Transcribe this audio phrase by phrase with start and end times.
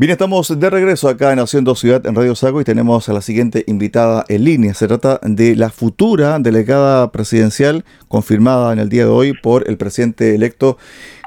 [0.00, 3.20] Bien, estamos de regreso acá en Haciendo Ciudad en Radio Sago y tenemos a la
[3.20, 4.72] siguiente invitada en línea.
[4.72, 9.76] Se trata de la futura delegada presidencial confirmada en el día de hoy por el
[9.76, 10.78] presidente electo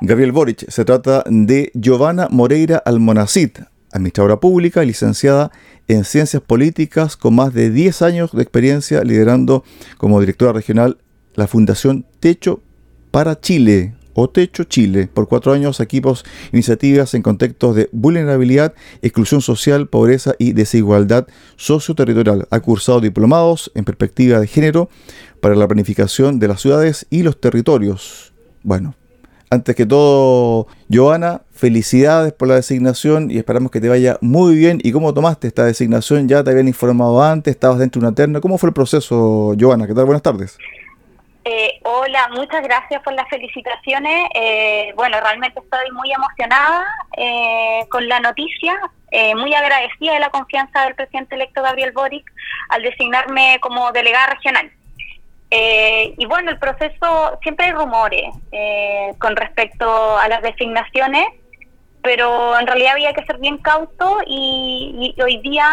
[0.02, 0.68] Gabriel Boric.
[0.72, 3.52] Se trata de Giovanna Moreira Almonacid,
[3.92, 5.52] administradora pública, licenciada
[5.88, 9.64] en Ciencias Políticas con más de 10 años de experiencia liderando
[10.00, 10.98] como directora regional
[11.36, 12.64] la Fundación Techo
[13.12, 19.42] para Chile, o Techo Chile, por cuatro años equipos, iniciativas en contextos de vulnerabilidad, exclusión
[19.42, 22.48] social, pobreza y desigualdad socioterritorial.
[22.50, 24.90] Ha cursado diplomados en perspectiva de género
[25.42, 28.34] para la planificación de las ciudades y los territorios.
[28.64, 28.96] Bueno,
[29.54, 34.80] antes que todo, Joana, felicidades por la designación y esperamos que te vaya muy bien.
[34.84, 36.28] ¿Y cómo tomaste esta designación?
[36.28, 37.52] ¿Ya te habían informado antes?
[37.52, 38.42] ¿Estabas dentro de una terna?
[38.42, 39.86] ¿Cómo fue el proceso, Joana?
[39.86, 40.06] ¿Qué tal?
[40.06, 40.58] Buenas tardes.
[41.46, 44.30] Eh, hola, muchas gracias por las felicitaciones.
[44.34, 46.86] Eh, bueno, realmente estoy muy emocionada
[47.18, 48.80] eh, con la noticia,
[49.36, 52.26] muy agradecida de la confianza del presidente electo Gabriel Boric
[52.70, 54.72] al designarme como delegada regional.
[55.52, 58.34] y bueno, el proceso, siempre hay rumores
[59.20, 61.28] con respecto a las designaciones,
[62.02, 65.68] pero en realidad había que ser bien cauto y, y hoy día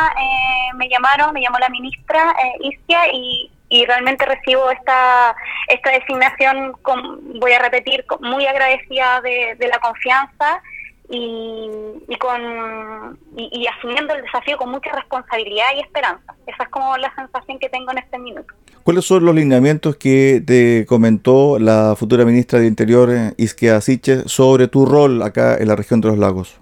[0.75, 5.34] me llamaron, me llamó la ministra Isquia y y realmente recibo esta,
[5.68, 10.60] esta designación, con, voy a repetir, muy agradecida de, la confianza
[11.08, 11.70] y,
[12.08, 16.34] y con y, asumiendo el desafío con mucha responsabilidad y esperanza.
[16.46, 18.52] Esa es como la sensación que tengo en este minuto.
[18.82, 24.66] ¿Cuáles son los lineamientos que te comentó la futura ministra de Interior, Isquia Siche, sobre
[24.66, 26.59] tu rol acá en la región de los lagos?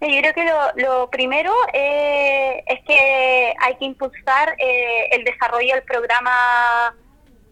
[0.00, 5.82] Yo creo que lo, primero eh, es que hay que impulsar eh, el desarrollo del
[5.82, 6.94] programa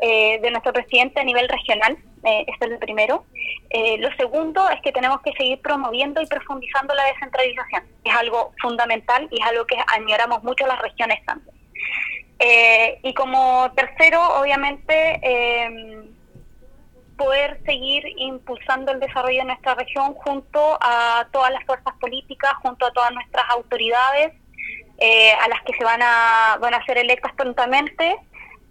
[0.00, 1.96] eh, de nuestro presidente a nivel regional.
[2.22, 3.24] esto es lo primero.
[3.98, 7.82] lo segundo es que tenemos que seguir promoviendo y profundizando la descentralización.
[8.04, 11.56] Es algo fundamental y es algo que añoramos mucho las regiones también.
[13.02, 15.20] y como tercero, obviamente,
[17.16, 22.86] poder seguir impulsando el desarrollo de nuestra región junto a todas las fuerzas políticas, junto
[22.86, 24.32] a todas nuestras autoridades,
[24.98, 28.16] eh, a las que se van a, van a ser electas prontamente.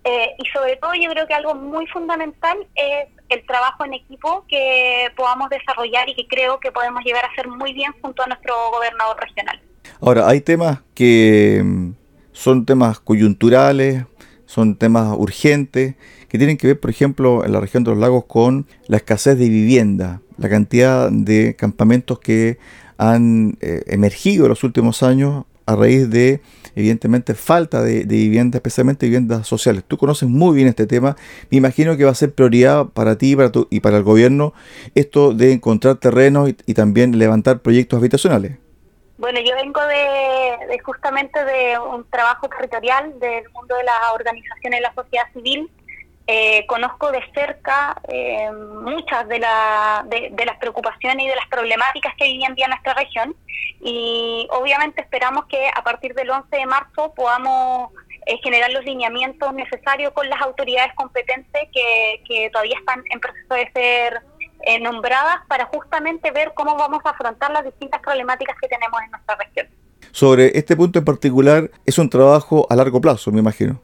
[0.03, 4.45] Eh, y sobre todo yo creo que algo muy fundamental es el trabajo en equipo
[4.47, 8.27] que podamos desarrollar y que creo que podemos llegar a hacer muy bien junto a
[8.27, 9.59] nuestro gobernador regional.
[10.01, 11.91] Ahora, hay temas que mm,
[12.33, 14.05] son temas coyunturales,
[14.55, 15.95] son temas urgentes
[16.29, 19.37] que tienen que ver, por ejemplo, en la región de los lagos con la escasez
[19.37, 22.57] de vivienda, la cantidad de campamentos que
[22.97, 26.39] han eh, emergido en los últimos años a raíz de,
[26.73, 29.83] evidentemente, falta de, vivienda, especialmente viviendas sociales.
[29.85, 31.17] Tú conoces muy bien este tema.
[31.51, 34.53] Me imagino que va a ser prioridad para ti para y para el gobierno
[34.93, 38.64] esto de encontrar terrenos y también levantar proyectos habitacionales.
[39.25, 44.81] Bueno, yo vengo de, justamente de un trabajo territorial del mundo de las organizaciones de
[44.81, 45.67] la sociedad civil.
[46.27, 49.39] Eh, conozco de cerca eh, muchas de,
[50.29, 53.35] de, las preocupaciones y de las problemáticas que en día en nuestra región
[53.81, 57.93] y obviamente esperamos que a partir del 11 de marzo podamos
[58.27, 63.55] eh, generar los lineamientos necesarios con las autoridades competentes que, que todavía están en proceso
[63.55, 64.21] de ser
[64.61, 69.11] eh, nombradas para justamente ver cómo vamos a afrontar las distintas problemáticas que tenemos en
[69.11, 69.67] nuestra región.
[70.11, 73.81] Sobre este punto en particular, es un trabajo a largo plazo, me imagino.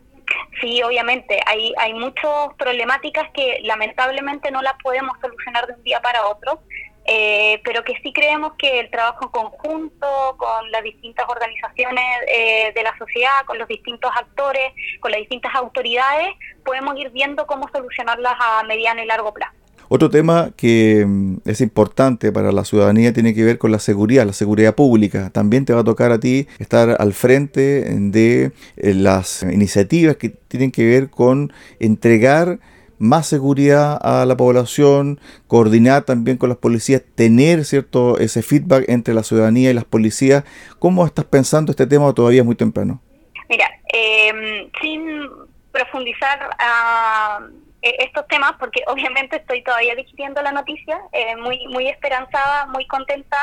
[0.61, 5.99] Sí, obviamente, hay, hay muchas problemáticas que lamentablemente no las podemos solucionar de un día
[6.01, 6.61] para otro,
[7.05, 12.83] eh, pero que sí creemos que el trabajo conjunto con las distintas organizaciones eh, de
[12.83, 16.29] la sociedad, con los distintos actores, con las distintas autoridades,
[16.63, 19.60] podemos ir viendo cómo solucionarlas a mediano y largo plazo.
[19.93, 24.25] Otro tema que mm, es importante para la ciudadanía tiene que ver con la seguridad,
[24.25, 25.31] la seguridad pública.
[25.31, 30.29] También te va a tocar a ti estar al frente de eh, las iniciativas que
[30.29, 31.51] tienen que ver con
[31.81, 32.59] entregar
[32.99, 39.13] más seguridad a la población, coordinar también con las policías, tener cierto ese feedback entre
[39.13, 40.45] la ciudadanía y las policías.
[40.79, 43.01] ¿Cómo estás pensando este tema todavía es muy temprano?
[43.49, 45.27] Mira, em, sin
[45.73, 47.41] profundizar a
[47.81, 52.85] eh, estos temas porque obviamente estoy todavía digiriendo la noticia, eh, muy muy esperanzada, muy
[52.87, 53.37] contenta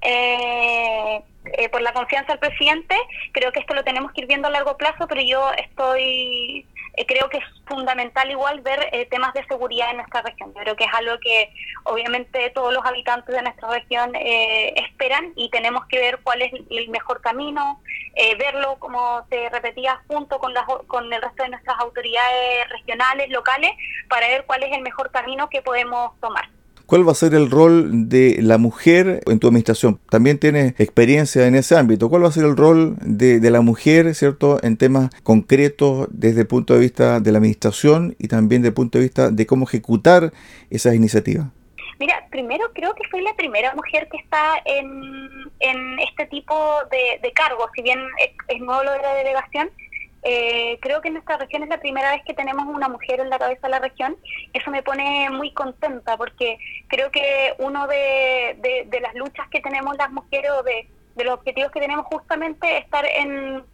[0.00, 1.22] eh,
[1.70, 2.96] por la confianza del presidente.
[3.32, 7.06] Creo que esto lo tenemos que ir viendo a largo plazo, pero yo estoy eh,
[7.06, 10.52] creo que es fundamental igual ver eh, temas de seguridad en nuestra región.
[10.54, 11.52] Yo creo que es algo que
[11.84, 16.52] obviamente todos los habitantes de nuestra región eh, esperan y tenemos que ver cuál es
[16.70, 17.80] el mejor camino,
[18.38, 23.72] verlo, como te repetía, junto con, las, con el resto de nuestras autoridades regionales, locales,
[24.08, 26.48] para ver cuál es el mejor camino que podemos tomar.
[26.86, 30.00] ¿Cuál va a ser el rol de la mujer en tu administración?
[30.10, 32.08] También tienes experiencia en ese ámbito.
[32.08, 36.46] ¿Cuál va a ser el rol de, la mujer, cierto, en temas concretos desde el
[36.46, 39.66] punto de vista de la administración y también desde el punto de vista de cómo
[39.66, 40.32] ejecutar
[40.70, 41.46] esas iniciativas?
[41.98, 44.88] Mira, primero creo que soy la primera mujer que está en,
[45.60, 46.54] en este tipo
[46.90, 49.70] de, de cargos, si bien es, es nuevo lo de la delegación,
[50.22, 53.30] eh, creo que en nuestra región es la primera vez que tenemos una mujer en
[53.30, 54.16] la cabeza de la región.
[54.52, 56.58] Eso me pone muy contenta porque
[56.88, 58.56] creo que uno de,
[58.88, 62.78] de, las luchas que tenemos las mujeres o de, de, los objetivos que tenemos justamente
[62.78, 63.64] es estar en,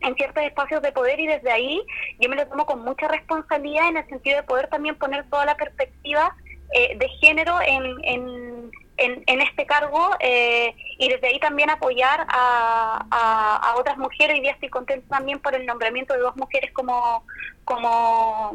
[0.00, 1.82] en ciertos espacios de poder y desde ahí
[2.18, 5.44] yo me lo tomo con mucha responsabilidad en el sentido de poder también poner toda
[5.44, 6.34] la perspectiva
[6.74, 8.51] eh, de género en, en,
[8.96, 14.36] en, este cargo eh, y desde ahí también apoyar a, a, otras mujeres.
[14.36, 17.24] Hoy día estoy contenta también por el nombramiento de dos mujeres como,
[17.64, 18.54] como,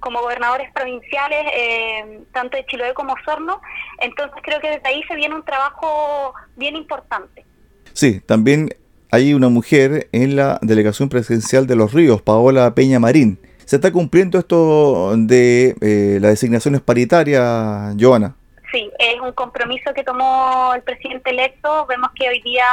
[0.00, 3.60] como gobernadores provinciales, eh, tanto de Chiloé como Osorno.
[4.00, 7.44] Entonces creo que desde ahí se viene un trabajo bien importante.
[7.92, 8.70] Sí, también
[9.10, 13.38] hay una mujer en la delegación presidencial de Los Ríos, Paola Peña Marín.
[13.64, 18.36] ¿Se está cumpliendo esto de eh, las designaciones paritarias, Joana?
[18.72, 21.86] Sí, es un compromiso que tomó el presidente electo.
[21.86, 22.64] Vemos que hoy día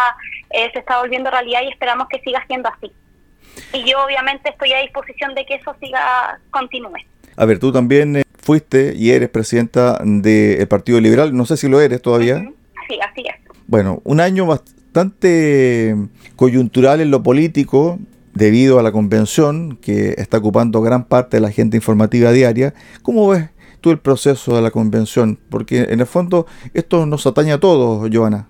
[0.50, 2.92] eh, se está volviendo realidad y esperamos que siga siendo así.
[3.74, 6.98] Y yo obviamente estoy a disposición de que eso siga, continúe.
[7.36, 11.68] A ver, tú también eh, fuiste y eres presidenta del Partido Liberal, no sé si
[11.68, 12.44] lo eres todavía.
[12.88, 13.36] Sí, así es.
[13.68, 15.96] Bueno, un año bastante
[16.36, 18.00] coyuntural en lo político,
[18.34, 22.74] debido a la convención que está ocupando gran parte de la agenda informativa diaria.
[23.04, 23.50] ¿Cómo ves
[23.84, 25.38] tú el proceso de la convención?
[25.52, 28.48] Porque en el fondo esto nos atañe a todos, Joana.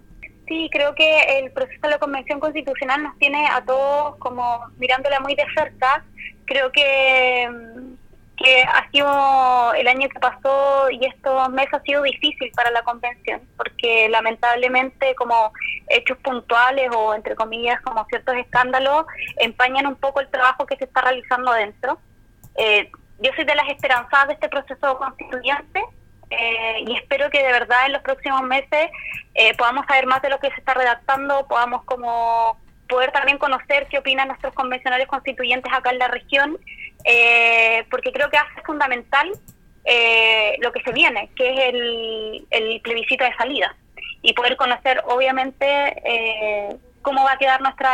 [0.47, 5.19] Sí, creo que el proceso de la convención constitucional nos tiene a todos como mirándola
[5.19, 6.06] muy de cerca.
[6.45, 7.50] Creo que
[8.35, 12.81] que ha sido el año que pasó y estos meses ha sido difícil para la
[12.81, 15.53] convención, porque lamentablemente como
[15.88, 19.06] hechos puntuales o entre comillas como ciertos escándalos
[19.38, 22.00] empañan un poco el trabajo que se está realizando adentro.
[22.56, 22.91] Eh,
[23.24, 25.81] yo soy de las esperanzadas de este proceso constituyente
[26.30, 28.90] eh, y espero que de verdad en los próximos meses
[29.34, 33.88] eh, podamos saber más de lo que se está redactando, podamos como poder también conocer
[33.90, 36.60] qué opinan nuestros convencionales constituyentes acá en la región
[37.06, 39.31] eh, porque creo que hace fundamental
[39.86, 43.75] eh, lo que se viene, que es el, el, plebiscito de salida,
[44.22, 47.92] y poder conocer, obviamente, eh, cómo va a quedar nuestra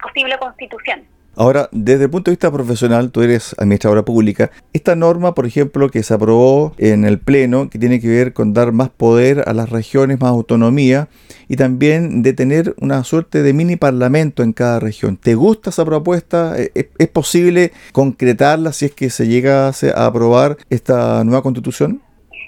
[0.00, 1.06] posible constitución.
[1.40, 4.50] Ahora, desde el punto de vista profesional, tú eres administradora pública.
[4.72, 8.52] Esta norma, por ejemplo, que se aprobó en el Pleno, que tiene que ver con
[8.52, 11.06] dar más poder a las regiones, más autonomía,
[11.46, 15.16] y también de tener una suerte de mini parlamento en cada región.
[15.16, 16.56] ¿Te gusta esa propuesta?
[16.56, 22.02] ¿Es posible concretarla si es que se llega a aprobar esta nueva constitución?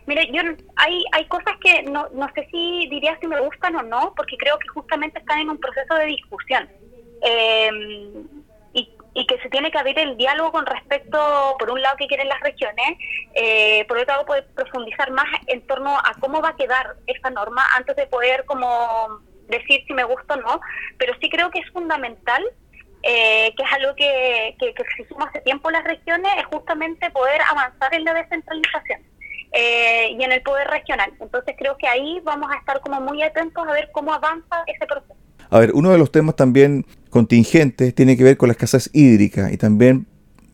[0.09, 0.43] Mire, yo
[0.75, 4.37] hay, hay cosas que no, no sé si diría si me gustan o no, porque
[4.37, 6.69] creo que justamente están en un proceso de discusión.
[7.23, 8.00] Eh,
[9.61, 12.97] tiene que abrir el diálogo con respecto, por un lado, que quieren las regiones,
[13.35, 17.29] eh, por otro lado, poder profundizar más en torno a cómo va a quedar esta
[17.29, 20.61] norma antes de poder como decir si me gusta o no,
[20.97, 22.43] pero sí creo que es fundamental,
[23.03, 27.43] eh, que es algo que, que, que, exigimos hace tiempo las regiones, es justamente poder
[27.43, 29.03] avanzar en la descentralización.
[29.53, 31.13] Eh, y en el poder regional.
[31.19, 34.87] Entonces creo que ahí vamos a estar como muy atentos a ver cómo avanza ese
[34.87, 35.17] proceso.
[35.51, 39.53] A ver, uno de los temas también contingentes tiene que ver con la escasez hídrica
[39.53, 40.07] y también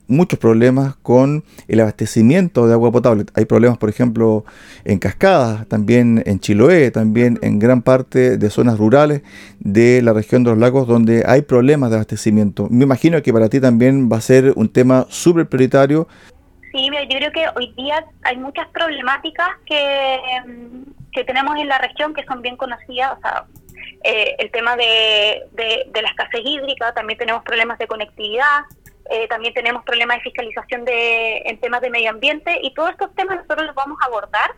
[0.09, 3.25] muchos problemas con el abastecimiento de agua potable.
[3.35, 4.45] Hay problemas, por ejemplo,
[4.85, 9.23] en Cascadas, también en Chiloé, también en gran parte de zonas rurales
[9.61, 12.69] de la región de los lagos donde hay problemas de abastecimiento.
[12.71, 16.09] Me imagino que para ti también va a ser un tema súper prioritario.
[16.73, 20.19] Sí, yo creo que hoy día hay muchas problemáticas que,
[21.13, 23.17] que tenemos en la región que son bien conocidas.
[23.17, 23.45] O sea,
[24.03, 28.65] eh, el tema de, de, la escasez hídrica, también tenemos problemas de conectividad,
[29.11, 33.15] eh, también tenemos problemas de fiscalización de, en temas de medio ambiente y todos estos
[33.15, 34.51] temas nosotros los vamos a abordar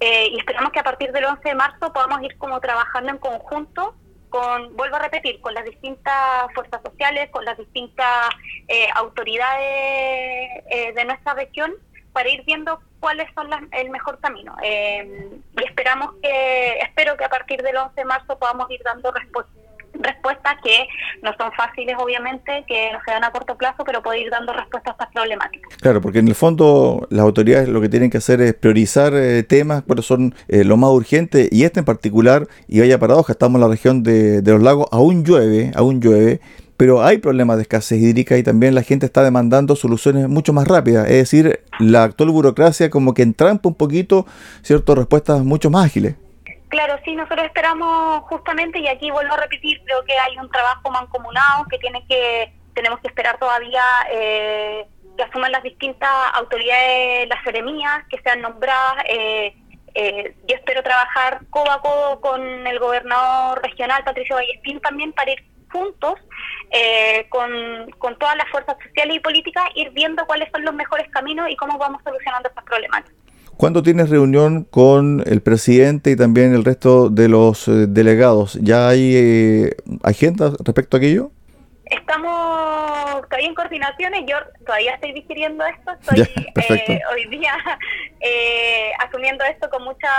[0.00, 3.18] eh, y esperamos que a partir del 11 de marzo podamos ir como trabajando en
[3.18, 3.94] conjunto
[4.30, 8.28] con, vuelvo a repetir, con las distintas fuerzas sociales, con las distintas
[8.94, 11.72] autoridades de nuestra región
[12.12, 14.56] para ir viendo cuáles son el mejor camino.
[14.62, 19.12] Eh, y esperamos que, espero que a partir del 11 de marzo podamos ir dando
[19.12, 20.86] respuestas que
[21.22, 24.52] no son fáciles obviamente, que no se dan a corto plazo, pero poder ir dando
[24.52, 25.76] respuestas a estas problemáticas.
[25.76, 29.42] Claro, porque en el fondo las autoridades lo que tienen que hacer es priorizar eh,
[29.42, 33.56] temas, pero son eh, lo más urgente, y este en particular, y vaya paradoja, estamos
[33.56, 36.40] en la región de, de los lagos, aún llueve, aún llueve,
[36.78, 40.68] pero hay problemas de escasez hídrica y también la gente está demandando soluciones mucho más
[40.68, 41.06] rápidas.
[41.06, 44.26] Es decir, la actual burocracia como que entrampa un poquito,
[44.62, 46.14] ¿cierto?, respuestas mucho más ágiles.
[46.68, 50.88] Claro, sí, nosotros esperamos justamente, y aquí vuelvo a repetir, creo que hay un trabajo
[50.90, 53.82] mancomunado que tiene que, tenemos que esperar todavía
[54.12, 59.02] eh, que asuman las distintas autoridades, las seremías que sean nombradas.
[59.08, 59.56] Eh,
[59.94, 65.32] eh, yo espero trabajar codo a codo con el gobernador regional, Patricio Vallespín, también para
[65.32, 66.14] ir juntos
[66.70, 67.50] eh, con,
[67.98, 71.56] con todas las fuerzas sociales y políticas, ir viendo cuáles son los mejores caminos y
[71.56, 73.18] cómo vamos solucionando estas problemáticas.
[73.58, 78.54] ¿Cuándo tienes reunión con el presidente y también el resto de los eh, delegados?
[78.62, 81.32] ¿Ya hay eh, agenda respecto a aquello?
[81.86, 85.90] Estamos todavía en coordinaciones, yo todavía estoy digiriendo esto,
[86.54, 87.52] estoy eh, hoy día
[88.20, 90.10] eh, asumiendo esto con mucha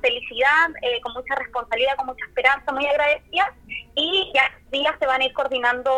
[0.00, 3.52] felicidad, eh, con mucha responsabilidad, con mucha esperanza, muy agradecida
[3.94, 5.92] y ya días se van a ir coordinando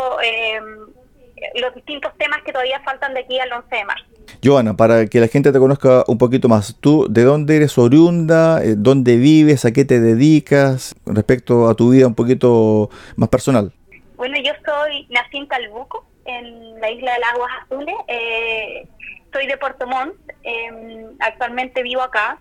[1.56, 4.04] los distintos temas que todavía faltan de aquí al 11 de marzo.
[4.42, 8.60] Joana, para que la gente te conozca un poquito más, ¿tú de dónde eres oriunda?
[8.76, 9.64] ¿Dónde vives?
[9.64, 10.94] ¿A qué te dedicas?
[11.06, 13.72] Respecto a tu vida un poquito más personal.
[14.16, 17.94] Bueno, yo soy, nací en Talbuco, en la isla de las Aguas Azules.
[18.08, 18.88] Eh,
[19.34, 20.14] soy de Puerto Montt,
[20.44, 22.38] em, actualmente vivo acá.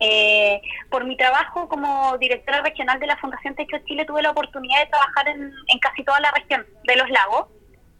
[0.00, 4.84] Eh, por mi trabajo como directora regional de la Fundación Techo Chile tuve la oportunidad
[4.84, 7.48] de trabajar en, casi toda la región de los lagos,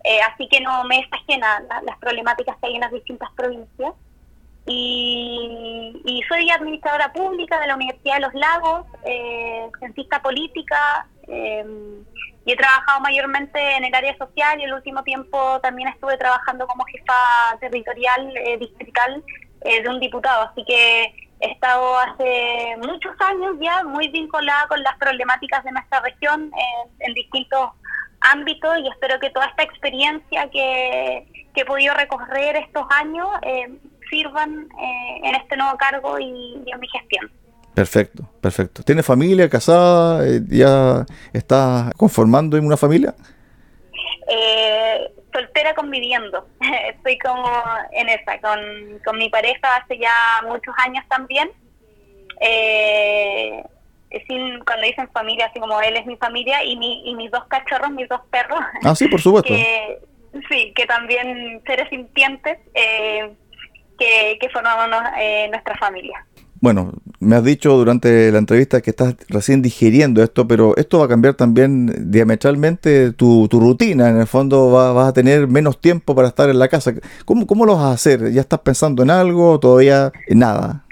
[0.04, 3.94] eh, así que no me es ajena las problemáticas que hay en las distintas provincias.
[4.70, 11.64] Y, soy administradora pública de la Universidad de los Lagos, eh, cientista política, eh,
[12.48, 16.66] y he trabajado mayormente en el área social y el último tiempo también estuve trabajando
[16.66, 19.22] como jefa territorial eh, distrital
[19.60, 24.82] eh, de un diputado, así que he estado hace muchos años ya muy vinculada con
[24.82, 26.50] las problemáticas de nuestra región
[27.00, 27.72] en distintos
[28.20, 33.68] ámbitos y espero que toda esta experiencia que, he podido recorrer estos años eh,
[34.08, 37.30] sirvan en este nuevo cargo y en mi gestión.
[37.78, 38.82] Perfecto, perfecto.
[38.82, 40.26] ¿Tiene familia, casada?
[40.26, 43.14] Eh, ¿Ya está conformando en una familia?
[44.28, 46.48] Eh, soltera conviviendo.
[46.88, 47.48] Estoy como
[47.92, 48.58] en esa, con,
[49.04, 50.10] con mi pareja hace ya
[50.48, 51.52] muchos años también.
[52.40, 53.62] Eh,
[54.26, 57.44] sin, cuando dicen familia, así como él es mi familia y, mi, y mis dos
[57.44, 58.58] cachorros, mis dos perros.
[58.82, 59.54] Ah, sí, por supuesto.
[60.50, 63.36] sí, que también seres sintientes eh,
[63.96, 64.88] que, que formamos
[65.48, 66.26] nuestra familia
[66.60, 71.06] bueno, me has dicho durante la entrevista que estás recién digiriendo esto, pero esto va
[71.06, 74.08] a cambiar también diametralmente tu, tu rutina.
[74.08, 76.92] En el fondo vas a tener menos tiempo para estar en la casa.
[77.24, 78.32] ¿Cómo, ¿Cómo lo vas a hacer?
[78.32, 80.84] ¿Ya estás pensando en algo o todavía en nada?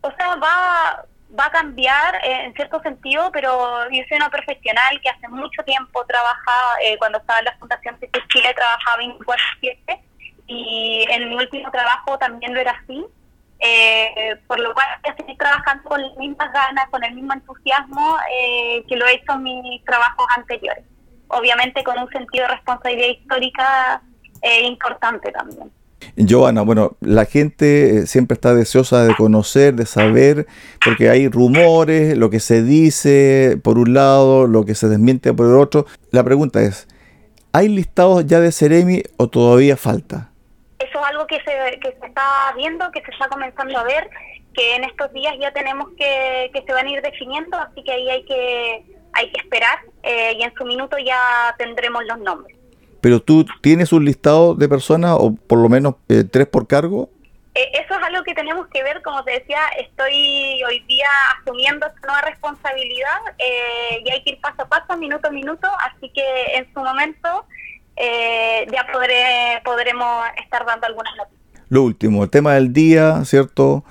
[0.00, 1.04] O sea, va,
[1.38, 3.50] va a cambiar eh, en cierto sentido, pero
[3.90, 7.96] yo soy una profesional que hace mucho tiempo trabaja, eh, cuando estaba en la Fundación
[8.32, 10.00] Chile, trabajaba 24-7
[10.46, 13.04] y en mi último trabajo también lo era así
[13.60, 14.86] eh, por lo cual
[15.16, 19.32] seguir trabajando con las mismas ganas, con el mismo entusiasmo eh, que lo he hecho
[19.32, 20.84] en mis trabajos anteriores.
[21.28, 24.02] Obviamente con un sentido de responsabilidad histórica
[24.42, 25.70] eh, importante también.
[26.28, 30.46] Joana, bueno, la gente siempre está deseosa de conocer, de saber,
[30.84, 35.46] porque hay rumores, lo que se dice por un lado, lo que se desmiente por
[35.46, 35.86] el otro.
[36.10, 36.88] La pregunta es,
[37.52, 40.27] ¿hay listados ya de Ceremi o todavía falta?
[40.98, 44.10] Eso es algo que se, que se está viendo, que se está comenzando a ver,
[44.54, 47.92] que en estos días ya tenemos que, que se van a ir definiendo, así que
[47.92, 52.56] ahí hay que, hay que esperar eh, y en su minuto ya tendremos los nombres.
[53.00, 57.08] ¿Pero tú tienes un listado de personas o por lo menos eh, tres por cargo?
[57.54, 61.08] Eh, eso es algo que tenemos que ver, como te decía, estoy hoy día
[61.40, 63.18] asumiendo esta nueva responsabilidad
[64.04, 67.46] y hay que ir paso a paso, minuto a minuto, así que en su momento
[67.98, 71.38] eh, ya podré, podremos estar dando algunas noticias.
[71.68, 73.84] Lo último, el tema del día, ¿cierto?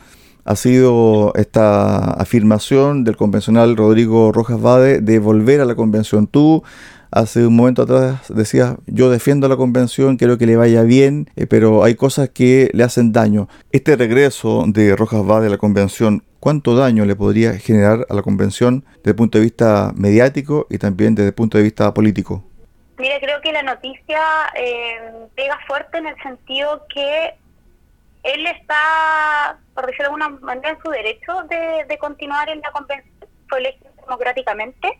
[0.45, 6.25] Ha sido esta afirmación del convencional Rodrigo Rojas Vade de volver a la convención.
[6.25, 6.63] Tú
[7.11, 11.47] hace un momento atrás decías, yo defiendo la convención, quiero que le vaya bien, eh,
[11.47, 13.49] pero hay cosas que le hacen daño.
[13.71, 18.21] Este regreso de Rojas Vade a la convención, ¿cuánto daño le podría generar a la
[18.21, 22.43] convención desde el punto de vista mediático y también desde el punto de vista político?
[22.97, 24.21] Mire, creo que la noticia
[24.55, 27.35] eh, pega fuerte en el sentido que
[28.23, 33.13] él está, por decirlo de alguna manera, en su derecho de, continuar en la convención,
[33.47, 34.99] fue elegido democráticamente,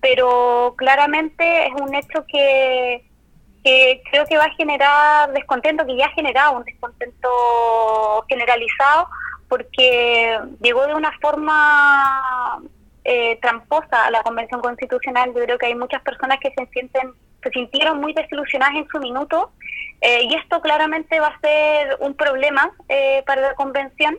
[0.00, 3.04] pero claramente es un hecho que,
[3.62, 9.08] que creo que va a generar descontento, que ya ha generado un descontento generalizado,
[9.48, 12.62] porque llegó de una forma
[13.04, 15.32] eh, tramposa a la Convención Constitucional.
[15.34, 18.98] Yo creo que hay muchas personas que se sienten se sintieron muy desilusionadas en su
[18.98, 19.50] minuto
[20.00, 24.18] eh, y esto claramente va a ser un problema eh, para la convención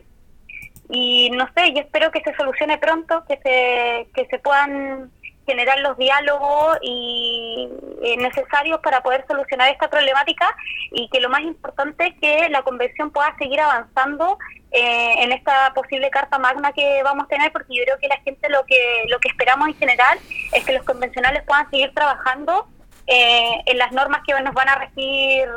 [0.88, 5.10] y no sé, yo espero que se solucione pronto, que se que se puedan
[5.52, 7.68] generar los diálogos y
[8.02, 10.46] eh, necesarios para poder solucionar esta problemática
[10.90, 14.38] y que lo más importante es que la convención pueda seguir avanzando
[14.70, 18.16] eh, en esta posible carta magna que vamos a tener porque yo creo que la
[18.24, 20.18] gente lo que lo que esperamos en general
[20.52, 22.66] es que los convencionales puedan seguir trabajando
[23.06, 25.48] eh, en las normas que nos van a regir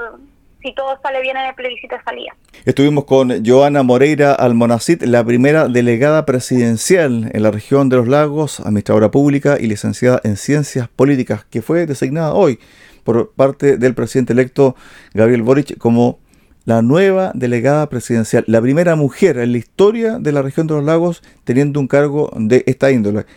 [0.66, 2.34] si todo sale bien en el plebiscito de.
[2.66, 8.60] Estuvimos con Joana Moreira Almonacid, la primera delegada presidencial en la región de los lagos,
[8.62, 12.58] administradora pública y licenciada en ciencias políticas, que fue designada hoy
[13.04, 14.76] por parte del presidente electo
[15.14, 16.18] Gabriel Boric como
[16.64, 20.84] la nueva delegada presidencial, la primera mujer en la historia de la región de los
[20.84, 23.28] lagos teniendo un cargo de esta índole.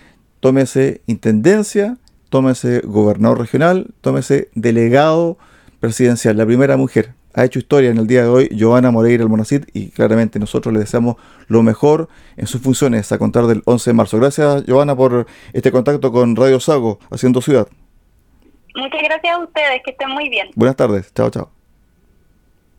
[0.41, 1.99] Tómese intendencia,
[2.31, 5.37] tómese gobernador regional, tómese delegado
[5.79, 9.65] presidencial, la primera mujer ha hecho historia en el día de hoy Joana Moreira Almonacid
[9.73, 11.17] y claramente nosotros le deseamos
[11.47, 14.19] lo mejor en sus funciones a contar del 11 de marzo.
[14.19, 17.69] Gracias Joana por este contacto con Radio Sago, haciendo ciudad.
[18.75, 20.49] Muchas gracias a ustedes, que estén muy bien.
[20.57, 21.58] Buenas tardes, chao, chao.